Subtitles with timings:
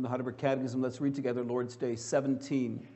[0.00, 2.88] From the Heidelberg Catechism, let's read together Lord's Day 17.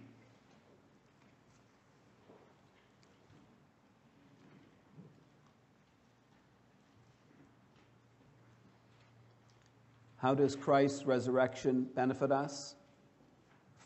[10.17, 12.75] How does Christ's resurrection benefit us?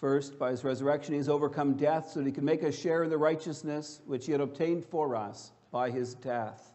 [0.01, 3.03] First, by his resurrection, he has overcome death so that he can make us share
[3.03, 6.71] in the righteousness which he had obtained for us by his death.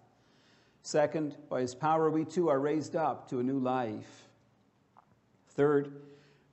[0.81, 4.27] Second, by his power, we too are raised up to a new life.
[5.47, 5.93] Third,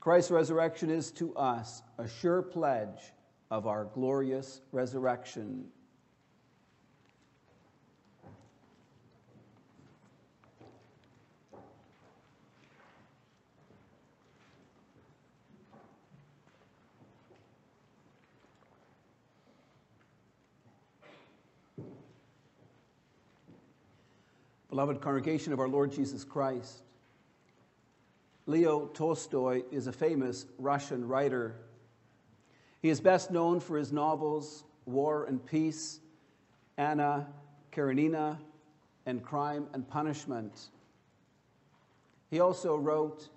[0.00, 3.12] Christ's resurrection is to us a sure pledge
[3.50, 5.66] of our glorious resurrection.
[24.70, 26.80] Beloved congregation of our Lord Jesus Christ,
[28.50, 31.54] Leo Tolstoy is a famous Russian writer.
[32.82, 36.00] He is best known for his novels War and Peace,
[36.76, 37.28] Anna
[37.70, 38.40] Karenina,
[39.06, 40.70] and Crime and Punishment.
[42.28, 43.28] He also wrote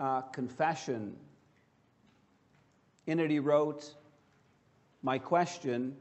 [0.00, 1.14] uh, Confession.
[3.06, 3.94] In it, he wrote,
[5.02, 5.94] My question,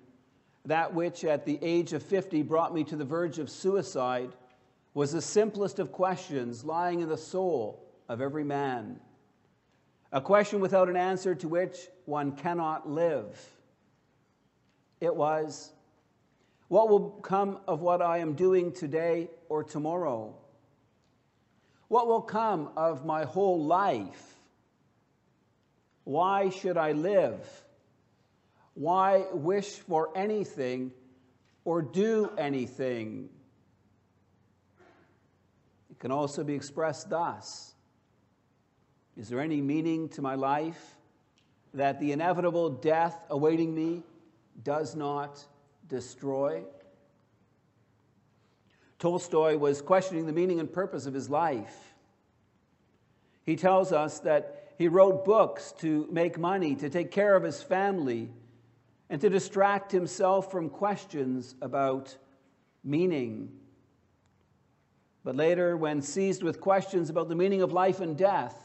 [0.64, 4.31] that which at the age of 50 brought me to the verge of suicide
[4.94, 7.83] was the simplest of questions lying in the soul
[8.14, 9.00] of every man.
[10.11, 11.75] A question without an answer to which
[12.06, 13.36] one cannot live.
[15.02, 15.72] It was,
[16.67, 20.36] What will come of what I am doing today or tomorrow?
[21.88, 24.36] What will come of my whole life?
[26.03, 27.44] Why should I live?
[28.75, 30.91] Why wish for anything
[31.66, 33.30] or do anything?
[35.89, 37.72] It can also be expressed thus
[39.16, 40.97] Is there any meaning to my life
[41.74, 44.03] that the inevitable death awaiting me
[44.63, 45.44] does not
[45.88, 46.63] destroy?
[48.97, 51.94] Tolstoy was questioning the meaning and purpose of his life.
[53.46, 57.62] He tells us that he wrote books to make money, to take care of his
[57.62, 58.30] family,
[59.09, 62.16] and to distract himself from questions about
[62.84, 63.51] meaning.
[65.24, 68.56] But later, when seized with questions about the meaning of life and death,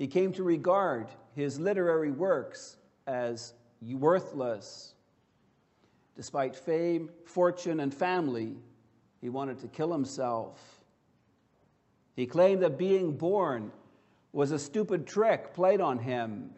[0.00, 3.52] he came to regard his literary works as
[3.82, 4.94] worthless.
[6.16, 8.56] Despite fame, fortune, and family,
[9.20, 10.58] he wanted to kill himself.
[12.16, 13.72] He claimed that being born
[14.32, 16.52] was a stupid trick played on him.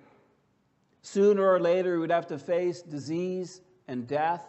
[1.01, 4.47] Sooner or later, he would have to face disease and death,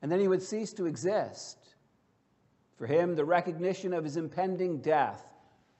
[0.00, 1.58] and then he would cease to exist.
[2.76, 5.24] For him, the recognition of his impending death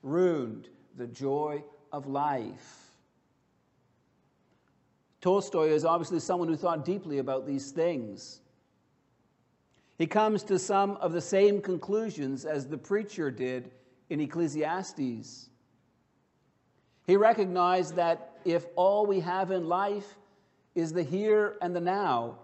[0.03, 1.63] ruined the joy
[1.93, 2.91] of life.
[5.21, 8.41] Tolstoy is obviously someone who thought deeply about these things.
[9.99, 13.71] He comes to some of the same conclusions as the preacher did
[14.11, 15.51] in Ecclesiastes.
[17.07, 20.17] He recognized that if all we have in life
[20.75, 22.39] is the here and the now,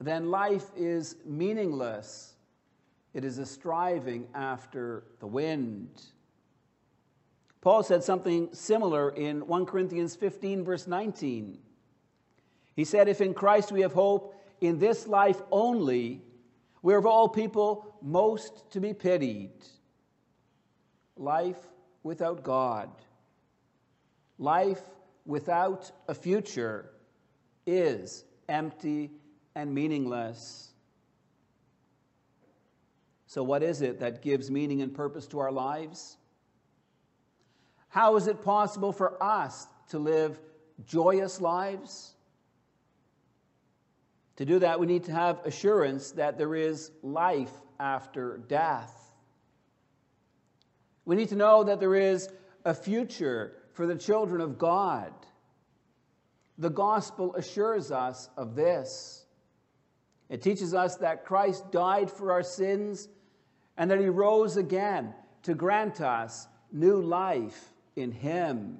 [0.00, 2.34] then life is meaningless
[3.14, 6.02] it is a striving after the wind.
[7.64, 11.58] Paul said something similar in 1 Corinthians 15, verse 19.
[12.76, 16.20] He said, If in Christ we have hope in this life only,
[16.82, 19.52] we are of all people most to be pitied.
[21.16, 21.56] Life
[22.02, 22.90] without God,
[24.36, 24.82] life
[25.24, 26.90] without a future,
[27.66, 29.10] is empty
[29.54, 30.68] and meaningless.
[33.26, 36.18] So, what is it that gives meaning and purpose to our lives?
[37.94, 40.40] How is it possible for us to live
[40.84, 42.12] joyous lives?
[44.34, 48.92] To do that, we need to have assurance that there is life after death.
[51.04, 52.28] We need to know that there is
[52.64, 55.12] a future for the children of God.
[56.58, 59.24] The gospel assures us of this.
[60.28, 63.08] It teaches us that Christ died for our sins
[63.76, 65.14] and that he rose again
[65.44, 68.78] to grant us new life in him.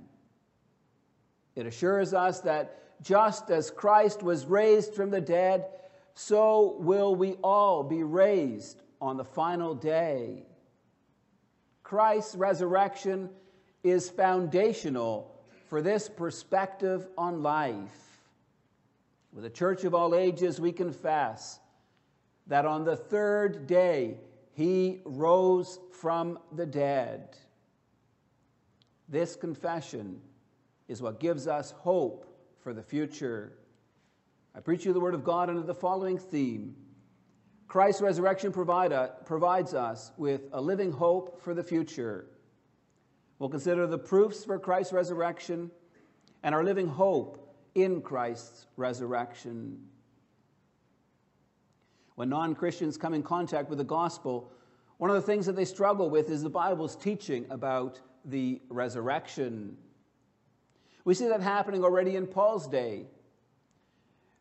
[1.57, 5.67] It assures us that just as Christ was raised from the dead,
[6.15, 10.47] so will we all be raised on the final day.
[11.83, 13.29] Christ's resurrection
[13.83, 15.31] is foundational
[15.69, 18.05] for this perspective on life.
[19.33, 21.59] With the church of all ages, we confess
[22.47, 24.19] that on the third day,
[24.53, 27.37] he rose from the dead.
[29.09, 30.21] This confession
[30.89, 32.27] is what gives us hope
[32.61, 33.53] for the future.
[34.55, 36.77] I preach you the Word of God under the following theme
[37.67, 38.93] Christ's resurrection provide,
[39.25, 42.27] provides us with a living hope for the future.
[43.39, 45.71] We'll consider the proofs for Christ's resurrection
[46.43, 49.81] and our living hope in Christ's resurrection.
[52.15, 54.53] When non Christians come in contact with the gospel,
[54.99, 59.77] one of the things that they struggle with is the Bible's teaching about the resurrection.
[61.05, 63.07] We see that happening already in Paul's day.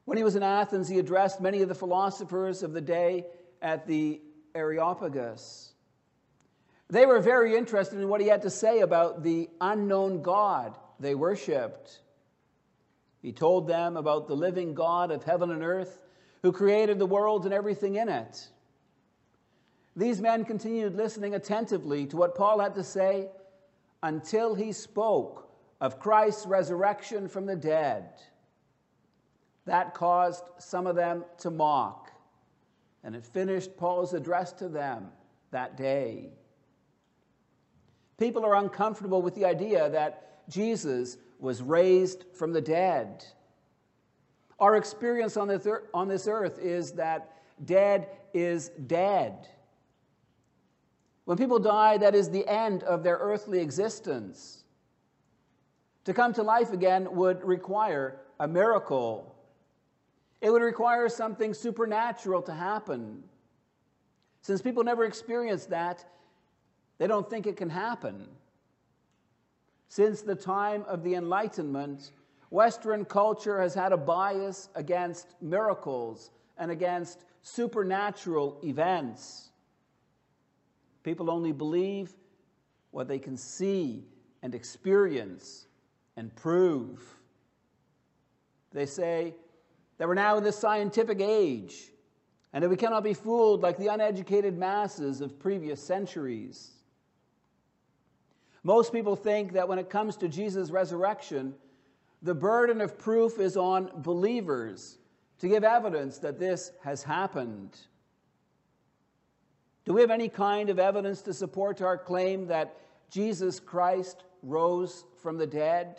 [0.05, 3.25] When he was in Athens, he addressed many of the philosophers of the day
[3.61, 4.21] at the
[4.55, 5.73] Areopagus.
[6.89, 11.15] They were very interested in what he had to say about the unknown God they
[11.15, 11.99] worshiped.
[13.21, 15.99] He told them about the living God of heaven and earth
[16.41, 18.47] who created the world and everything in it.
[19.95, 23.29] These men continued listening attentively to what Paul had to say
[24.03, 25.49] until he spoke
[25.81, 28.09] of Christ's resurrection from the dead.
[29.65, 32.11] That caused some of them to mock,
[33.03, 35.07] and it finished Paul's address to them
[35.51, 36.29] that day.
[38.17, 43.25] People are uncomfortable with the idea that Jesus was raised from the dead.
[44.59, 49.47] Our experience on this, earth, is that dead is dead.
[51.25, 54.63] When people die, that is the end of their earthly existence.
[56.05, 59.35] To come to life again would require a miracle.
[60.41, 63.23] It would require something supernatural to happen.
[64.41, 66.03] Since people never experience that,
[66.97, 68.27] they don't think it can happen.
[69.87, 72.11] Since the time of the Enlightenment,
[72.49, 79.51] Western culture has had a bias against miracles and against supernatural events.
[81.03, 82.13] People only believe
[82.91, 84.05] what they can see
[84.41, 85.67] and experience
[86.15, 87.01] and prove.
[88.71, 89.35] They say
[89.97, 91.91] that we're now in the scientific age
[92.53, 96.71] and that we cannot be fooled like the uneducated masses of previous centuries.
[98.63, 101.53] Most people think that when it comes to Jesus' resurrection,
[102.21, 104.97] the burden of proof is on believers
[105.39, 107.77] to give evidence that this has happened.
[109.85, 112.77] Do we have any kind of evidence to support our claim that
[113.09, 115.97] Jesus Christ rose from the dead?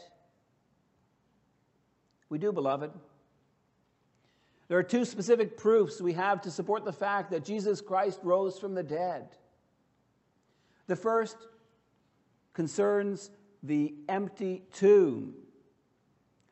[2.30, 2.90] We do, beloved.
[4.68, 8.58] There are two specific proofs we have to support the fact that Jesus Christ rose
[8.58, 9.28] from the dead.
[10.86, 11.36] The first
[12.54, 13.30] concerns
[13.62, 15.34] the empty tomb.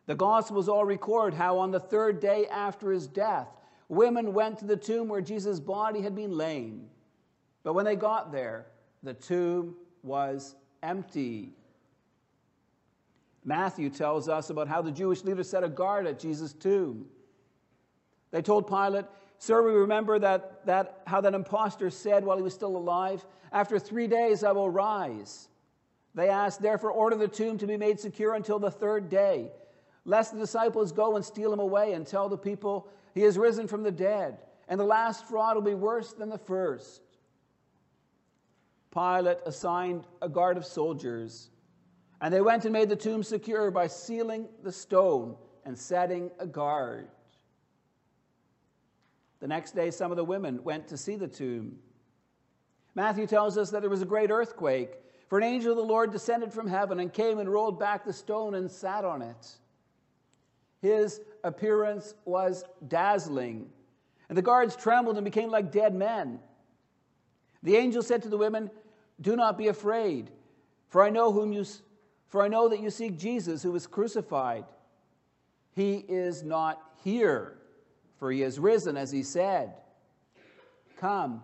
[0.06, 3.48] The Gospels all record how on the third day after his death,
[3.88, 6.80] women went to the tomb where Jesus' body had been laid.
[7.62, 8.66] But when they got there,
[9.02, 11.50] the tomb was empty.
[13.44, 17.06] Matthew tells us about how the Jewish leaders set a guard at Jesus' tomb.
[18.30, 19.06] They told Pilate,
[19.38, 23.78] Sir, we remember that, that how that impostor said while he was still alive, After
[23.78, 25.48] three days I will rise.
[26.14, 29.50] They asked, Therefore, order the tomb to be made secure until the third day,
[30.04, 33.66] lest the disciples go and steal him away and tell the people he has risen
[33.66, 34.38] from the dead,
[34.68, 37.02] and the last fraud will be worse than the first.
[38.92, 41.48] Pilate assigned a guard of soldiers,
[42.20, 46.46] and they went and made the tomb secure by sealing the stone and setting a
[46.46, 47.08] guard.
[49.40, 51.78] The next day, some of the women went to see the tomb.
[52.94, 54.92] Matthew tells us that there was a great earthquake,
[55.28, 58.12] for an angel of the Lord descended from heaven and came and rolled back the
[58.12, 59.56] stone and sat on it.
[60.82, 63.70] His appearance was dazzling,
[64.28, 66.38] and the guards trembled and became like dead men.
[67.62, 68.70] The angel said to the women,
[69.22, 70.30] do not be afraid,
[70.88, 71.64] for I know whom you
[72.28, 74.64] for I know that you seek Jesus who was crucified.
[75.74, 77.58] He is not here,
[78.18, 79.74] for he has risen as he said.
[80.96, 81.42] Come,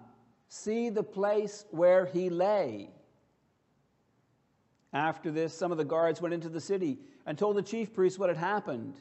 [0.48, 2.88] see the place where he lay.
[4.94, 8.18] After this, some of the guards went into the city and told the chief priests
[8.18, 8.94] what had happened.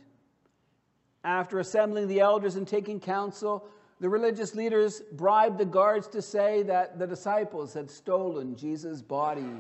[1.24, 3.66] After assembling the elders and taking counsel,
[4.00, 9.54] the religious leaders bribed the guards to say that the disciples had stolen Jesus' body.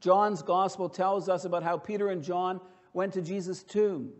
[0.00, 2.60] John's gospel tells us about how Peter and John
[2.92, 4.12] went to Jesus' tomb.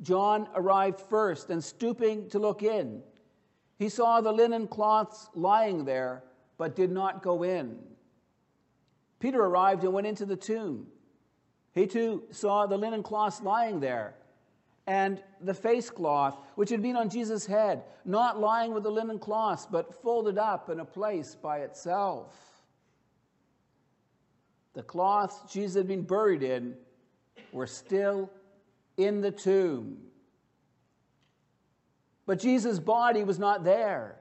[0.00, 3.02] John arrived first, and stooping to look in,
[3.78, 6.24] he saw the linen cloths lying there,
[6.56, 7.78] but did not go in.
[9.20, 10.86] Peter arrived and went into the tomb.
[11.74, 14.14] He too saw the linen cloths lying there
[14.88, 19.18] and the face cloth, which had been on Jesus' head, not lying with the linen
[19.18, 22.34] cloths, but folded up in a place by itself.
[24.72, 26.74] the cloths Jesus had been buried in
[27.52, 28.30] were still
[28.96, 29.98] in the tomb.
[32.26, 34.20] But Jesus' body was not there.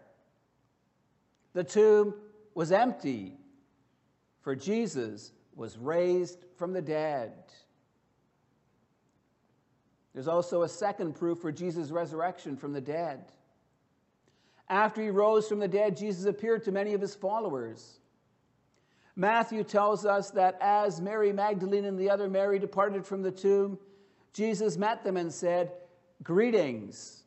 [1.54, 2.14] The tomb
[2.56, 3.38] was empty,
[4.42, 7.34] for Jesus was raised from the dead.
[10.18, 13.32] There's also a second proof for Jesus' resurrection from the dead.
[14.68, 18.00] After he rose from the dead, Jesus appeared to many of his followers.
[19.16, 23.78] Matthew tells us that as Mary Magdalene and the other Mary departed from the tomb,
[24.34, 25.72] Jesus met them and said,
[26.24, 27.22] Greetings.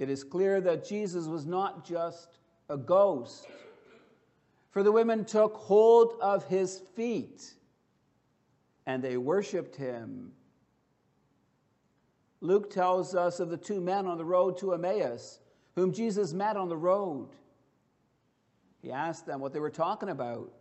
[0.00, 3.46] It is clear that Jesus was not just a ghost,
[4.72, 7.54] for the women took hold of his feet
[8.86, 10.32] and they worshiped him.
[12.42, 15.38] Luke tells us of the two men on the road to Emmaus,
[15.76, 17.28] whom Jesus met on the road.
[18.82, 20.52] He asked them what they were talking about.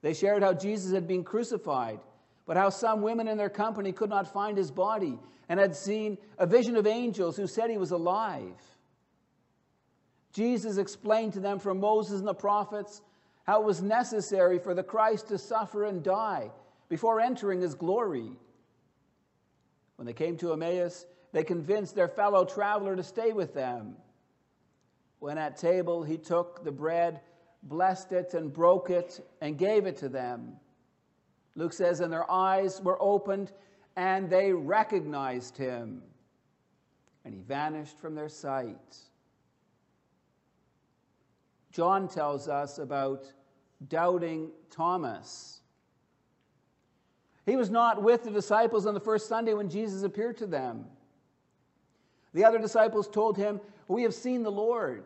[0.00, 2.00] They shared how Jesus had been crucified,
[2.46, 5.18] but how some women in their company could not find his body
[5.50, 8.56] and had seen a vision of angels who said he was alive.
[10.32, 13.02] Jesus explained to them from Moses and the prophets
[13.44, 16.50] how it was necessary for the Christ to suffer and die
[16.88, 18.30] before entering his glory.
[19.96, 23.96] When they came to Emmaus, they convinced their fellow traveler to stay with them.
[25.18, 27.20] When at table, he took the bread
[27.64, 30.56] blessed it and broke it and gave it to them.
[31.56, 33.52] Luke says, and their eyes were opened
[33.96, 36.02] and they recognized him.
[37.24, 38.98] And he vanished from their sight.
[41.72, 43.32] John tells us about
[43.88, 45.60] doubting Thomas.
[47.46, 50.86] He was not with the disciples on the first Sunday when Jesus appeared to them.
[52.32, 55.04] The other disciples told him, We have seen the Lord.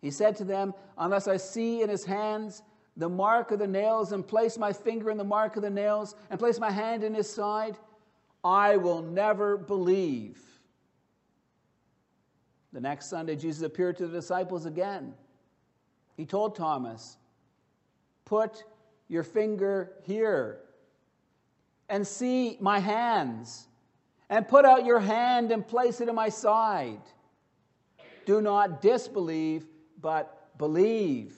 [0.00, 2.62] He said to them, Unless I see in his hands
[2.96, 6.14] the mark of the nails, and place my finger in the mark of the nails,
[6.28, 7.76] and place my hand in his side,
[8.42, 10.40] I will never believe.
[12.72, 15.14] The next Sunday, Jesus appeared to the disciples again.
[16.16, 17.16] He told Thomas,
[18.24, 18.64] Put
[19.08, 20.60] your finger here
[21.90, 23.66] and see my hands,
[24.30, 27.02] and put out your hand and place it in my side.
[28.24, 29.66] Do not disbelieve,
[30.00, 31.34] but believe.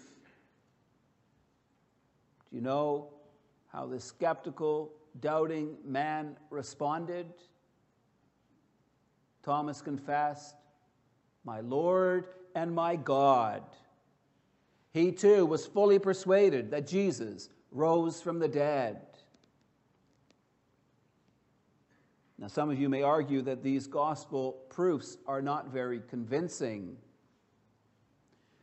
[2.51, 3.09] Do you know
[3.73, 7.27] how the skeptical, doubting man responded?
[9.43, 10.55] Thomas confessed,
[11.45, 13.63] My Lord and my God.
[14.93, 19.01] He too was fully persuaded that Jesus rose from the dead.
[22.43, 26.97] Now, some of you may argue that these gospel proofs are not very convincing.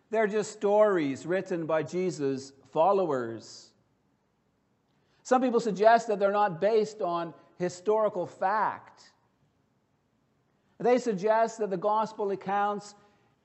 [0.09, 3.71] They're just stories written by Jesus' followers.
[5.23, 9.13] Some people suggest that they're not based on historical fact.
[10.77, 12.95] They suggest that the gospel accounts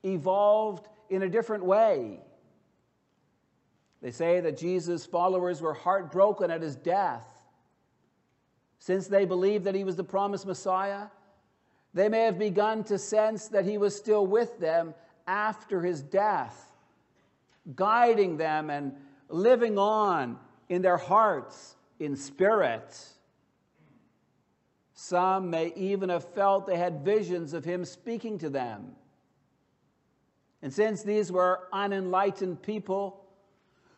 [0.03, 2.19] evolved in a different way.
[4.01, 7.34] They say that Jesus' followers were heartbroken at his death.
[8.85, 11.07] Since they believed that he was the promised Messiah,
[11.95, 14.93] they may have begun to sense that he was still with them
[15.25, 16.71] after his death,
[17.75, 18.93] guiding them and
[19.27, 20.37] living on
[20.69, 22.95] in their hearts in spirit.
[24.93, 28.91] Some may even have felt they had visions of him speaking to them.
[30.61, 33.25] And since these were unenlightened people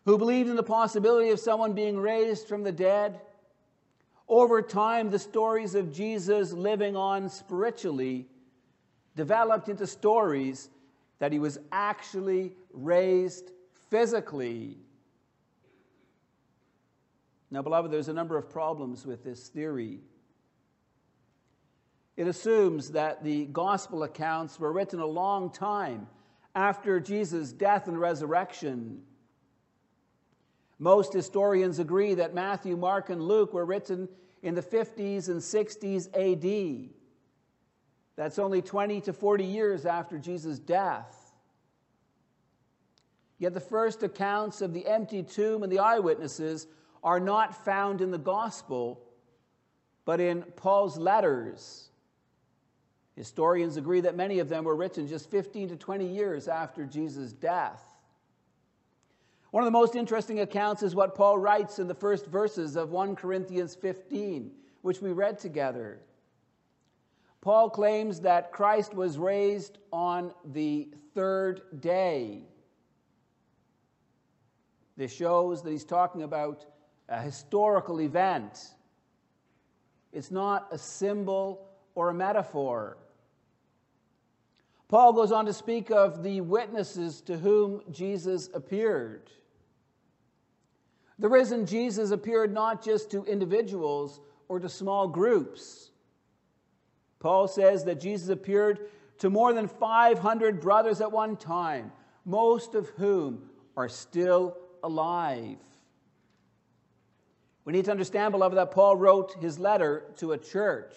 [0.05, 3.19] who believed in the possibility of someone being raised from the dead,
[4.27, 8.27] over time the stories of Jesus living on spiritually
[9.15, 10.69] developed into stories
[11.19, 13.51] that he was actually raised
[13.89, 14.77] physically.
[17.49, 19.99] Now, beloved, there's a number of problems with this theory.
[22.17, 26.07] It assumes that the gospel accounts were written a long time
[26.55, 29.03] after Jesus' death and resurrection.
[30.79, 34.07] Most historians agree that Matthew, Mark, and Luke were written
[34.43, 36.89] in the 50s and 60s AD.
[38.15, 41.15] That's only 20 to 40 years after Jesus' death.
[43.39, 46.67] Yet the first accounts of the empty tomb and the eyewitnesses
[47.03, 49.01] are not found in the gospel,
[50.05, 51.89] but in Paul's letters.
[53.15, 57.33] Historians agree that many of them were written just 15 to 20 years after Jesus'
[57.33, 57.86] death.
[59.51, 62.91] One of the most interesting accounts is what Paul writes in the first verses of
[62.91, 64.51] 1 Corinthians 15,
[64.81, 66.01] which we read together.
[67.41, 72.43] Paul claims that Christ was raised on the third day.
[74.97, 76.65] This shows that he's talking about
[77.07, 78.59] a historical event.
[80.11, 82.97] It's not a symbol or a metaphor.
[84.89, 89.29] Paul goes on to speak of the witnesses to whom Jesus appeared.
[91.19, 95.91] The risen Jesus appeared not just to individuals or to small groups.
[97.19, 98.89] Paul says that Jesus appeared
[99.19, 101.91] to more than 500 brothers at one time,
[102.23, 105.57] most of whom are still alive.
[107.65, 110.95] We need to understand, beloved, that Paul wrote his letter to a church,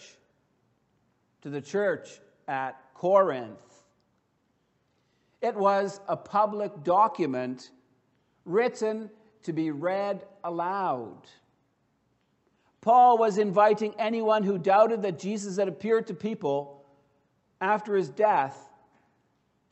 [1.42, 3.69] to the church at Corinth.
[5.40, 7.70] It was a public document
[8.44, 9.10] written
[9.42, 11.26] to be read aloud.
[12.80, 16.84] Paul was inviting anyone who doubted that Jesus had appeared to people
[17.60, 18.56] after his death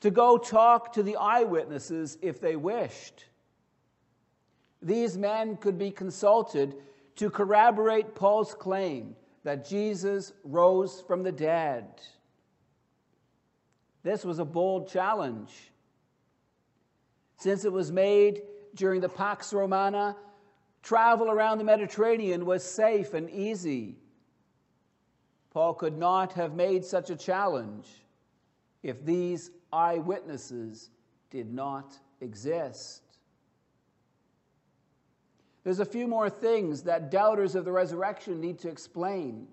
[0.00, 3.24] to go talk to the eyewitnesses if they wished.
[4.80, 6.76] These men could be consulted
[7.16, 11.86] to corroborate Paul's claim that Jesus rose from the dead.
[14.02, 15.52] This was a bold challenge.
[17.38, 18.42] Since it was made
[18.74, 20.16] during the Pax Romana,
[20.82, 23.96] travel around the Mediterranean was safe and easy.
[25.50, 27.86] Paul could not have made such a challenge
[28.82, 30.90] if these eyewitnesses
[31.30, 33.02] did not exist.
[35.64, 39.48] There's a few more things that doubters of the resurrection need to explain.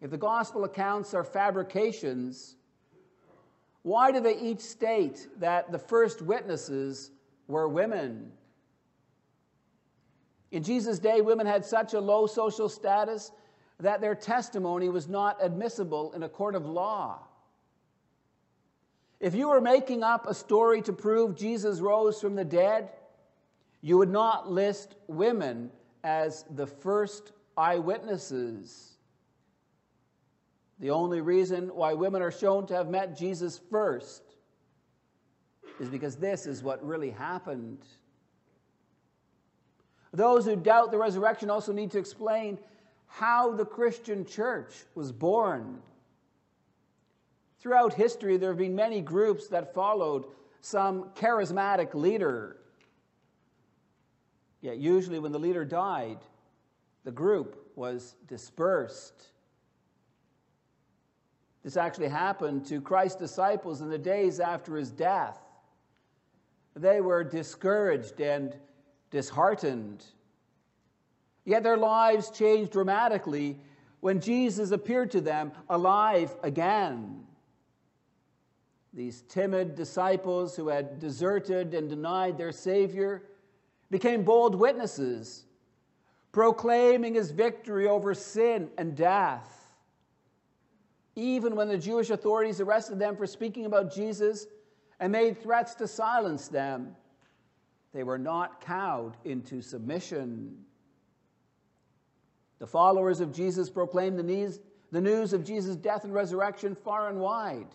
[0.00, 2.56] If the gospel accounts are fabrications,
[3.82, 7.10] why do they each state that the first witnesses
[7.48, 8.32] were women?
[10.50, 13.30] In Jesus' day, women had such a low social status
[13.78, 17.20] that their testimony was not admissible in a court of law.
[19.20, 22.90] If you were making up a story to prove Jesus rose from the dead,
[23.82, 25.70] you would not list women
[26.02, 28.89] as the first eyewitnesses.
[30.80, 34.22] The only reason why women are shown to have met Jesus first
[35.78, 37.84] is because this is what really happened.
[40.12, 42.58] Those who doubt the resurrection also need to explain
[43.06, 45.80] how the Christian church was born.
[47.60, 50.24] Throughout history, there have been many groups that followed
[50.60, 52.60] some charismatic leader
[54.60, 56.18] Yet, usually, when the leader died,
[57.04, 59.28] the group was dispersed.
[61.62, 65.38] This actually happened to Christ's disciples in the days after his death.
[66.74, 68.56] They were discouraged and
[69.10, 70.04] disheartened.
[71.44, 73.58] Yet their lives changed dramatically
[74.00, 77.26] when Jesus appeared to them alive again.
[78.92, 83.22] These timid disciples who had deserted and denied their Savior
[83.90, 85.44] became bold witnesses,
[86.32, 89.59] proclaiming his victory over sin and death.
[91.20, 94.46] Even when the Jewish authorities arrested them for speaking about Jesus
[94.98, 96.96] and made threats to silence them,
[97.92, 100.64] they were not cowed into submission.
[102.58, 104.22] The followers of Jesus proclaimed the
[105.02, 107.68] news, of Jesus' death and resurrection far and wide.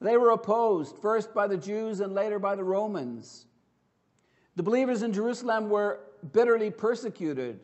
[0.00, 3.44] They were opposed first by the Jews and later by the Romans.
[4.54, 6.00] The believers in Jerusalem were
[6.32, 7.60] bitterly persecuted.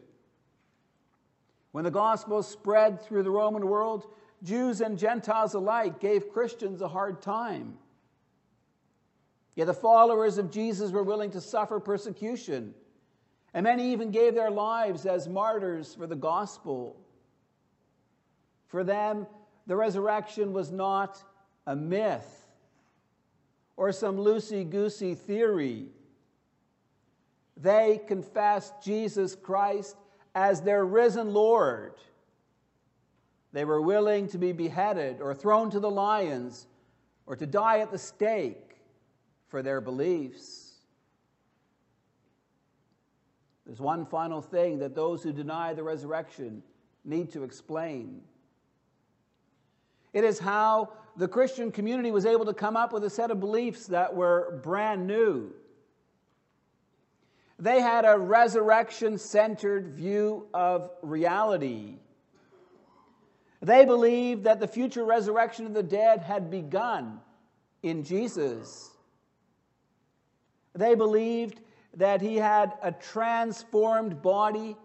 [1.70, 4.08] When the gospel spread through the Roman world,
[4.42, 7.78] Jews and Gentiles alike gave Christians a hard time.
[9.54, 12.74] Yet the followers of Jesus were willing to suffer persecution,
[13.54, 16.96] and many even gave their lives as martyrs for the gospel.
[18.68, 19.26] For them,
[19.66, 21.22] the resurrection was not
[21.66, 22.46] a myth
[23.76, 25.88] or some loosey goosey theory
[27.56, 29.96] they confessed Jesus Christ
[30.34, 31.94] as their risen Lord.
[33.52, 36.66] They were willing to be beheaded or thrown to the lions
[37.26, 38.76] or to die at the stake
[39.48, 40.72] for their beliefs.
[43.66, 46.62] There's one final thing that those who deny the resurrection
[47.04, 48.22] need to explain.
[50.12, 53.40] It is how the Christian community was able to come up with a set of
[53.40, 55.52] beliefs that were brand new
[57.62, 61.94] they had a resurrection centered view of reality.
[63.62, 67.20] They believed that the future resurrection of the dead had begun
[67.84, 68.90] in Jesus.
[70.74, 71.60] They believed
[71.96, 74.76] that he had a transformed body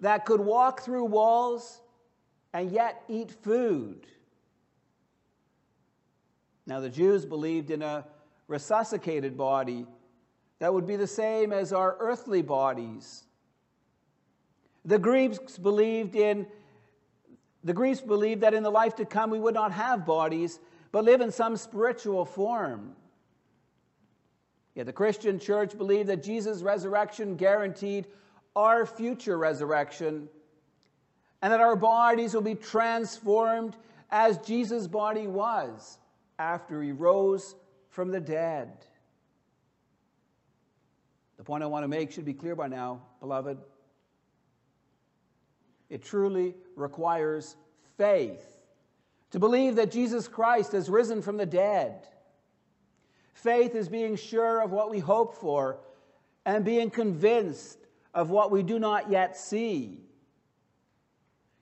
[0.00, 1.80] that could walk through walls
[2.52, 4.06] and yet eat food.
[6.66, 8.04] Now, the Jews believed in a
[8.46, 9.86] resuscitated body
[10.58, 13.24] that would be the same as our earthly bodies.
[14.84, 16.46] The Greeks believed in
[17.66, 20.60] the Greeks believed that in the life to come we would not have bodies,
[20.92, 22.92] but live in some spiritual form.
[24.76, 28.06] Yet the Christian church believed that Jesus' resurrection guaranteed
[28.54, 30.28] our future resurrection
[31.42, 33.76] and that our bodies will be transformed
[34.12, 35.98] as Jesus' body was
[36.38, 37.56] after he rose
[37.88, 38.70] from the dead.
[41.36, 43.58] The point I want to make should be clear by now, beloved.
[45.88, 47.56] It truly requires
[47.96, 48.44] faith
[49.30, 52.06] to believe that Jesus Christ has risen from the dead.
[53.34, 55.78] Faith is being sure of what we hope for
[56.44, 57.78] and being convinced
[58.14, 60.00] of what we do not yet see.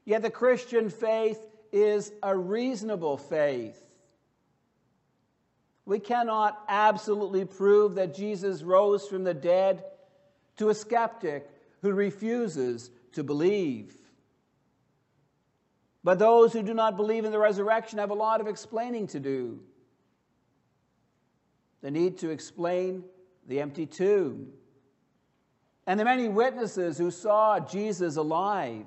[0.04, 1.38] Yet the Christian faith
[1.72, 3.80] is a reasonable faith.
[5.86, 9.84] We cannot absolutely prove that Jesus rose from the dead
[10.58, 11.50] to a skeptic
[11.82, 13.94] who refuses to believe.
[16.04, 19.20] But those who do not believe in the resurrection have a lot of explaining to
[19.20, 19.58] do.
[21.80, 23.04] The need to explain
[23.48, 24.52] the empty tomb
[25.86, 28.86] and the many witnesses who saw Jesus alive.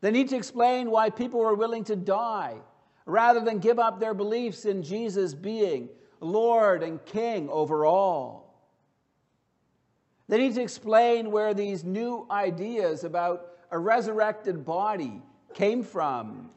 [0.00, 2.56] They need to explain why people were willing to die
[3.04, 5.88] rather than give up their beliefs in Jesus being
[6.20, 8.54] Lord and King over all.
[10.28, 15.22] They need to explain where these new ideas about a resurrected body
[15.54, 16.50] came from.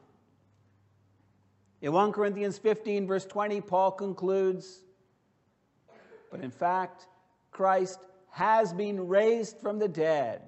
[1.81, 4.83] In 1 Corinthians 15, verse 20, Paul concludes
[6.31, 7.07] But in fact,
[7.51, 7.99] Christ
[8.31, 10.41] has been raised from the dead.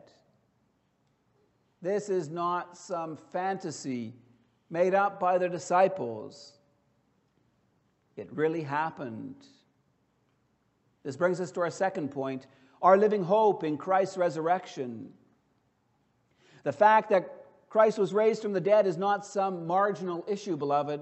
[1.82, 4.14] This is not some fantasy
[4.70, 6.54] made up by the disciples.
[8.16, 9.36] It really happened.
[11.04, 12.46] This brings us to our second point
[12.82, 15.14] our living hope in Christ's resurrection.
[16.64, 21.02] The fact that Christ was raised from the dead is not some marginal issue, beloved.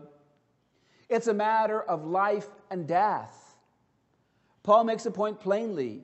[1.09, 3.35] It's a matter of life and death.
[4.63, 6.03] Paul makes a point plainly.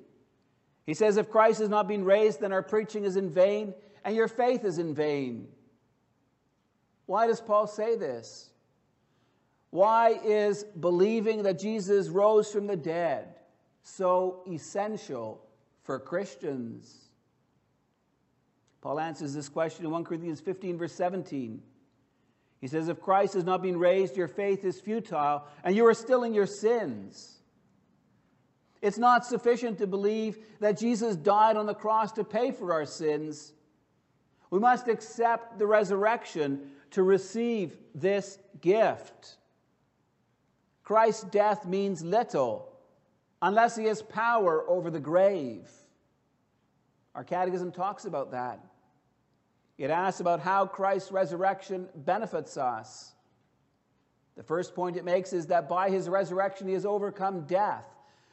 [0.85, 4.15] He says, If Christ has not been raised, then our preaching is in vain and
[4.15, 5.47] your faith is in vain.
[7.05, 8.49] Why does Paul say this?
[9.69, 13.35] Why is believing that Jesus rose from the dead
[13.83, 15.45] so essential
[15.83, 17.04] for Christians?
[18.85, 21.59] Paul answers this question in 1 Corinthians 15, verse 17.
[22.61, 25.95] He says, If Christ has not been raised, your faith is futile, and you are
[25.95, 27.39] still in your sins.
[28.83, 32.85] It's not sufficient to believe that Jesus died on the cross to pay for our
[32.85, 33.53] sins.
[34.51, 39.37] We must accept the resurrection to receive this gift.
[40.83, 42.71] Christ's death means little
[43.41, 45.71] unless he has power over the grave.
[47.15, 48.63] Our catechism talks about that.
[49.77, 53.13] It asks about how Christ's resurrection benefits us.
[54.37, 57.87] The first point it makes is that by his resurrection he has overcome death.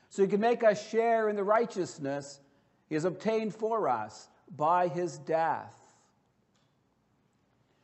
[0.08, 2.40] So he can make us share in the righteousness
[2.88, 5.74] he has obtained for us by his death.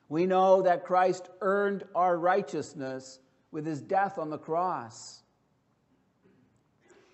[0.09, 3.18] We know that Christ earned our righteousness
[3.51, 5.23] with his death on the cross.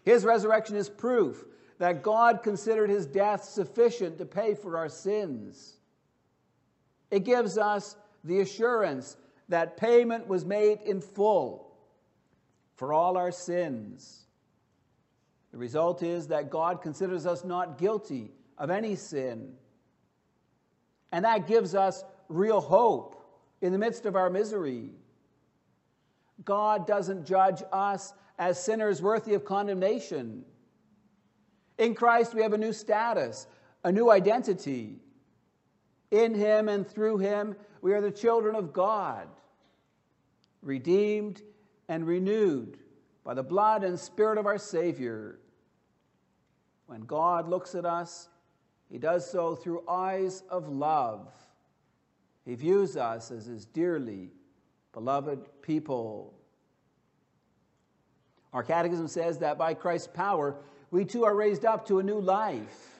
[0.04, 1.44] His resurrection is proof
[1.78, 5.74] that God considered his death sufficient to pay for our sins.
[7.10, 9.16] It gives us the assurance
[9.48, 11.70] that payment was made in full
[12.76, 14.24] for all our sins.
[15.52, 19.52] The result is that God considers us not guilty of any sin.
[21.12, 23.22] And that gives us real hope
[23.60, 24.90] in the midst of our misery.
[26.44, 30.44] God doesn't judge us as sinners worthy of condemnation.
[31.78, 33.46] In Christ, we have a new status,
[33.84, 34.96] a new identity.
[36.14, 39.28] In Him and through Him, we are the children of God,
[40.62, 41.42] redeemed
[41.88, 42.78] and renewed
[43.24, 45.38] by the blood and Spirit of our Savior.
[46.86, 48.28] When God looks at us,
[48.90, 51.32] He does so through eyes of love
[52.44, 54.30] he views us as his dearly
[54.92, 56.34] beloved people.
[58.52, 60.56] Our catechism says that by Christ's power,
[60.90, 62.93] we too are raised up to a new life.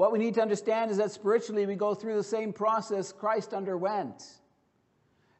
[0.00, 3.52] What we need to understand is that spiritually we go through the same process Christ
[3.52, 4.24] underwent.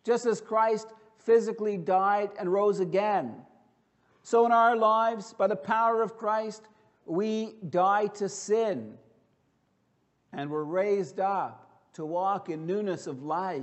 [0.04, 3.36] Just as Christ physically died and rose again,
[4.22, 6.68] so in our lives, by the power of Christ,
[7.06, 8.98] we die to sin
[10.30, 13.62] and we're raised up to walk in newness of life.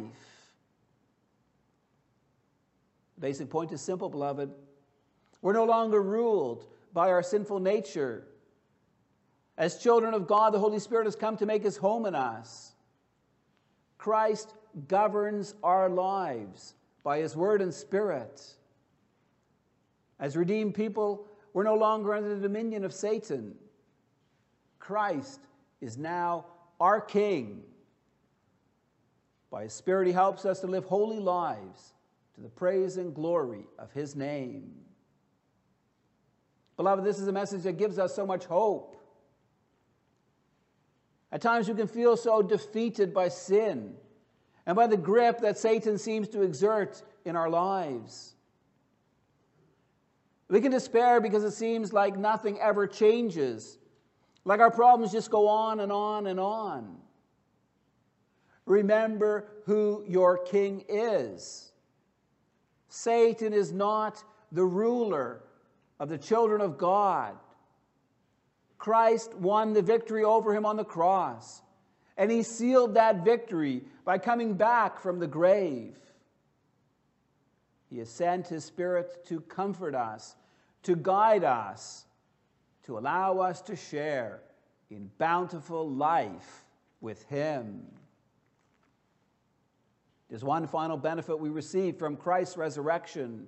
[3.17, 4.49] The basic point is simple, beloved.
[5.43, 8.25] We're no longer ruled by our sinful nature.
[9.58, 12.74] As children of God, the Holy Spirit has come to make his home in us.
[13.98, 14.54] Christ
[14.88, 18.43] governs our lives by his word and spirit.
[20.20, 23.56] As redeemed people, we're no longer under the dominion of Satan.
[24.78, 25.39] Christ
[25.82, 26.46] is now
[26.80, 27.63] our King.
[29.50, 31.93] By his Spirit, he helps us to live holy lives
[32.36, 34.72] to the praise and glory of his name.
[36.76, 38.96] Beloved, this is a message that gives us so much hope.
[41.38, 43.93] At times we can feel so defeated by sin
[44.65, 48.34] and by the grip that Satan seems to exert in our lives.
[50.50, 53.78] We can despair because it seems like nothing ever changes,
[54.45, 56.97] like our problems just go on and on and on.
[58.65, 61.71] Remember who your king is.
[62.89, 65.43] Satan is not the ruler
[66.00, 67.38] of the children of God.
[68.77, 71.61] Christ won the victory over him on the cross,
[72.15, 75.97] and he sealed that victory by coming back from the grave.
[77.89, 80.35] He has sent his Spirit to comfort us,
[80.83, 82.05] to guide us,
[82.85, 84.41] to allow us to share
[84.89, 86.65] in bountiful life
[87.01, 87.85] with him.
[90.29, 93.47] There's one final benefit we receive from Christ's resurrection.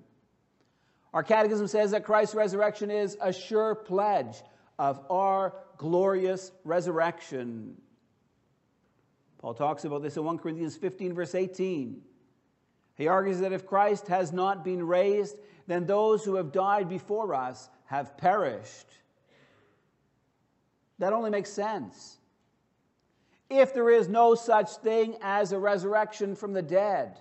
[1.14, 4.42] Our catechism says that Christ's resurrection is a sure pledge
[4.80, 7.76] of our glorious resurrection.
[9.38, 12.02] Paul talks about this in 1 Corinthians 15, verse 18.
[12.96, 15.38] He argues that if Christ has not been raised,
[15.68, 18.88] then those who have died before us have perished.
[20.98, 22.18] That only makes sense.
[23.50, 27.20] If there is no such thing as a resurrection from the dead,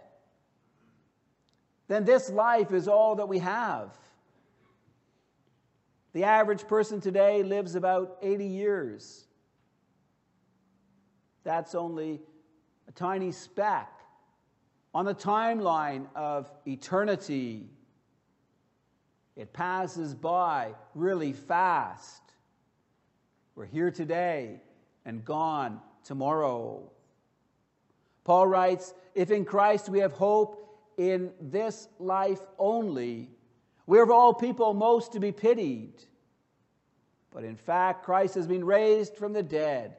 [1.88, 3.96] then this life is all that we have.
[6.18, 9.24] The average person today lives about 80 years.
[11.44, 12.20] That's only
[12.88, 13.88] a tiny speck
[14.92, 17.70] on the timeline of eternity.
[19.36, 22.22] It passes by really fast.
[23.54, 24.60] We're here today
[25.04, 26.90] and gone tomorrow.
[28.24, 33.30] Paul writes If in Christ we have hope in this life only,
[33.86, 35.94] we are of all people most to be pitied.
[37.38, 39.94] But in fact, Christ has been raised from the dead,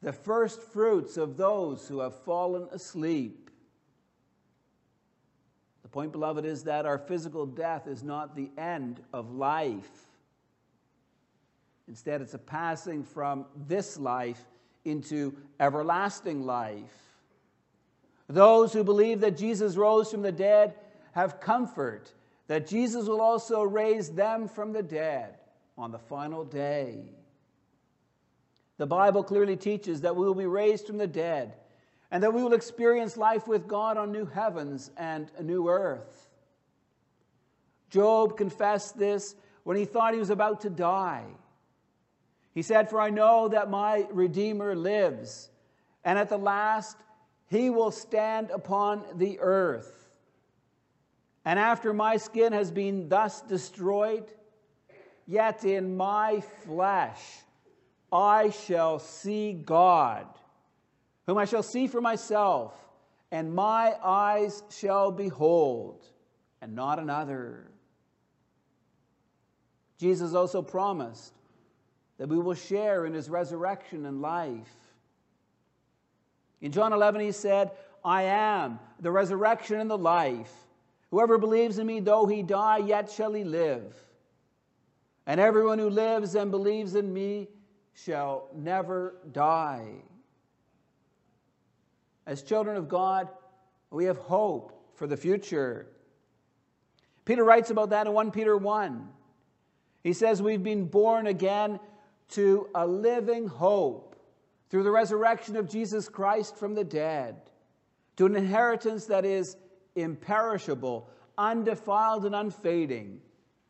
[0.00, 3.50] the first fruits of those who have fallen asleep.
[5.82, 9.90] The point, beloved, is that our physical death is not the end of life.
[11.88, 14.42] Instead, it's a passing from this life
[14.86, 17.20] into everlasting life.
[18.30, 20.76] Those who believe that Jesus rose from the dead
[21.12, 22.14] have comfort
[22.46, 25.34] that Jesus will also raise them from the dead
[25.76, 27.00] on the final day.
[28.78, 31.54] The Bible clearly teaches that we will be raised from the dead
[32.10, 36.30] and that we will experience life with God on new heavens and a new earth.
[37.90, 41.24] Job confessed this when he thought he was about to die.
[42.54, 45.48] He said, For I know that my Redeemer lives,
[46.04, 46.96] and at the last
[47.48, 50.10] he will stand upon the earth.
[51.44, 54.24] And after my skin has been thus destroyed,
[55.26, 57.20] yet in my flesh
[58.12, 60.26] I shall see God,
[61.26, 62.74] whom I shall see for myself,
[63.30, 66.04] and my eyes shall behold,
[66.60, 67.66] and not another.
[69.98, 71.32] Jesus also promised
[72.18, 74.74] that we will share in his resurrection and life.
[76.60, 77.70] In John 11, he said,
[78.04, 80.52] I am the resurrection and the life.
[81.10, 83.94] Whoever believes in me, though he die, yet shall he live.
[85.26, 87.48] And everyone who lives and believes in me
[87.94, 90.02] shall never die.
[92.26, 93.28] As children of God,
[93.90, 95.86] we have hope for the future.
[97.24, 99.08] Peter writes about that in 1 Peter 1.
[100.02, 101.78] He says, We've been born again
[102.30, 104.16] to a living hope
[104.70, 107.36] through the resurrection of Jesus Christ from the dead,
[108.16, 109.56] to an inheritance that is
[109.94, 113.20] imperishable, undefiled, and unfading,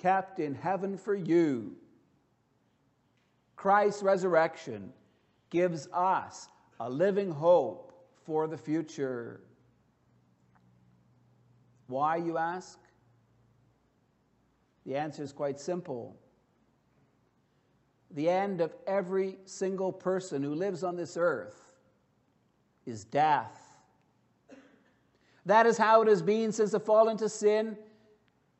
[0.02, 1.76] kept in heaven for you.
[3.56, 4.92] Christ's resurrection
[5.50, 6.48] gives us
[6.80, 7.92] a living hope
[8.24, 9.40] for the future.
[11.86, 12.78] Why, you ask?
[14.84, 16.16] The answer is quite simple
[18.14, 21.72] the end of every single person who lives on this earth
[22.84, 23.58] is death.
[25.46, 27.76] That is how it has been since the fall into sin,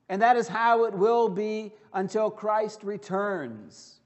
[0.09, 4.01] And that is how it will be until Christ returns.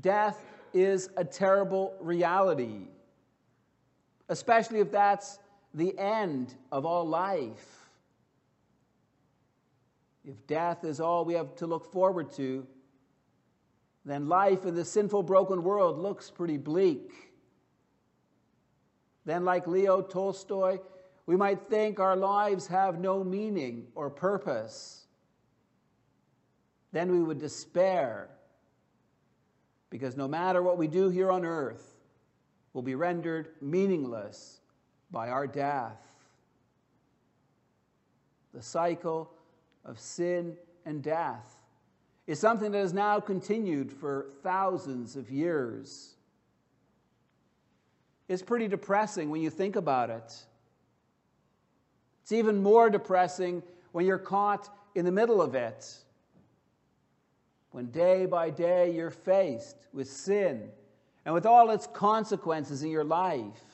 [0.00, 0.38] Death
[0.72, 2.86] is a terrible reality,
[4.28, 5.38] especially if that's
[5.74, 7.88] the end of all life.
[10.24, 12.66] If death is all we have to look forward to,
[14.04, 17.10] then life in the sinful, broken world looks pretty bleak.
[19.24, 20.78] Then, like Leo Tolstoy,
[21.30, 25.06] we might think our lives have no meaning or purpose.
[26.90, 28.30] Then we would despair
[29.90, 31.94] because no matter what we do here on earth
[32.72, 34.58] will be rendered meaningless
[35.12, 36.04] by our death.
[38.52, 39.30] The cycle
[39.84, 41.62] of sin and death
[42.26, 46.16] is something that has now continued for thousands of years.
[48.26, 50.34] It's pretty depressing when you think about it.
[52.30, 55.92] It's even more depressing when you're caught in the middle of it.
[57.72, 60.68] When day by day you're faced with sin
[61.24, 63.64] and with all its consequences in your life.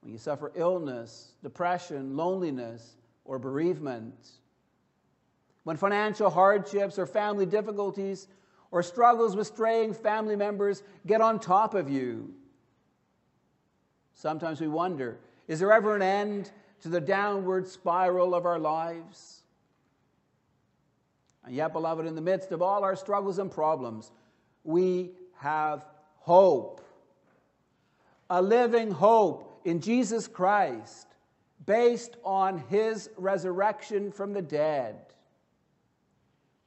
[0.00, 4.14] When you suffer illness, depression, loneliness, or bereavement
[5.64, 8.28] when financial hardships or family difficulties
[8.70, 12.32] or struggles with straying family members get on top of you.
[14.14, 16.50] Sometimes we wonder is there ever an end
[16.84, 19.42] to the downward spiral of our lives?
[21.46, 24.12] And yet, beloved, in the midst of all our struggles and problems,
[24.64, 25.82] we have
[26.16, 26.82] hope.
[28.28, 31.06] A living hope in Jesus Christ
[31.64, 34.96] based on his resurrection from the dead.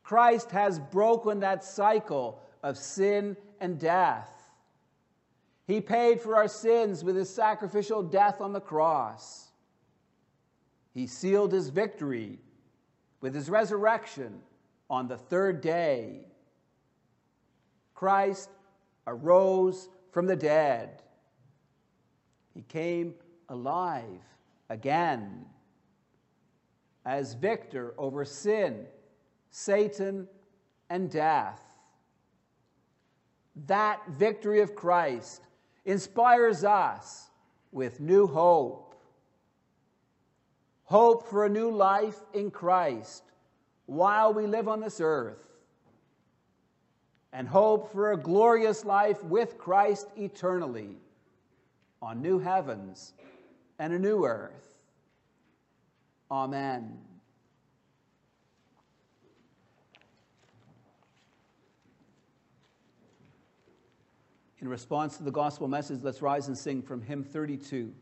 [0.01, 4.31] Christ has broken that cycle of sin and death.
[5.67, 9.46] He paid for our sins with his sacrificial death on the cross.
[10.97, 12.39] He sealed his victory
[13.21, 14.41] with his resurrection
[14.89, 16.25] on the third day.
[17.93, 18.49] Christ
[19.05, 21.03] arose from the dead.
[22.53, 23.13] He came
[23.49, 24.21] alive
[24.69, 25.45] again
[27.05, 28.87] as victor over sin
[29.51, 30.27] Satan,
[30.89, 31.61] and death.
[33.65, 35.41] That victory of Christ
[35.85, 37.31] inspires us
[37.71, 38.86] with new hope.
[40.87, 43.23] Hope for a new life in Christ
[43.87, 45.45] while we live on this earth.
[47.33, 50.95] And hope for a glorious life with Christ eternally
[52.01, 53.13] on new heavens
[53.77, 54.77] and a new earth.
[56.31, 56.97] Amen.
[64.59, 67.93] In response to the gospel message, let's rise and sing from hymn 32.